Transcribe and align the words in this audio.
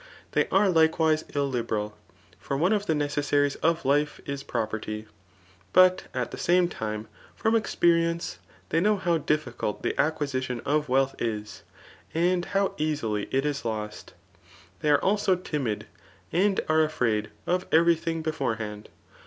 They 0.31 0.47
are 0.49 0.67
likewise 0.67 1.21
illiberal; 1.35 1.95
for 2.39 2.57
one 2.57 2.73
of 2.73 2.87
the 2.87 2.95
nece^aries 2.95 3.55
of 3.61 3.85
life 3.85 4.19
is 4.25 4.41
property; 4.41 5.05
but 5.73 6.05
at 6.11 6.31
the 6.31 6.39
same 6.39 6.67
time 6.69 7.07
from 7.35 7.55
experience 7.55 8.39
they 8.69 8.79
know 8.79 8.97
how 8.97 9.19
difficult 9.19 9.83
the 9.83 9.93
acquisition 10.01 10.59
of 10.65 10.89
wealth 10.89 11.13
is, 11.19 11.61
and 12.15 12.45
how 12.45 12.73
easily 12.79 13.27
it 13.29 13.45
is 13.45 13.63
lost* 13.63 14.13
They 14.79 14.89
are 14.89 14.97
also 15.03 15.35
dmid, 15.35 15.83
and 16.31 16.61
are 16.67 16.81
afraid 16.83 17.29
of 17.45 17.67
every 17.71 17.93
thing' 17.93 18.23
beforehand. 18.23 18.89